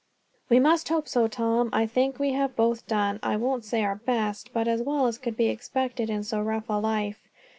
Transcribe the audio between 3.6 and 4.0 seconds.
say our